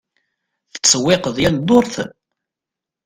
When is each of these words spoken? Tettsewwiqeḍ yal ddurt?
Tettsewwiqeḍ 0.73 1.37
yal 1.43 1.57
ddurt? 1.61 1.95